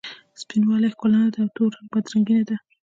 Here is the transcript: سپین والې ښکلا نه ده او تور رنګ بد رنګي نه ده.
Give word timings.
سپین 0.41 0.61
والې 0.65 0.89
ښکلا 0.93 1.17
نه 1.25 1.29
ده 1.33 1.39
او 1.43 1.51
تور 1.55 1.69
رنګ 1.75 1.87
بد 1.91 2.05
رنګي 2.11 2.33
نه 2.39 2.43
ده. 2.49 2.55